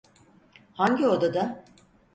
[0.73, 1.63] Hangi odada?